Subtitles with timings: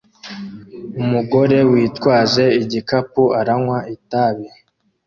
[1.01, 4.47] Umugore witwaje igikapu aranywa itabi